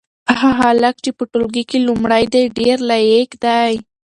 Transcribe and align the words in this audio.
هغه 0.29 0.49
هلک 0.59 0.95
چې 1.03 1.11
په 1.17 1.23
ټولګي 1.31 1.63
کې 1.69 1.77
لومړی 1.87 2.23
دی 2.33 2.43
ډېر 2.57 2.77
لایق 2.91 3.29
دی. 3.43 3.71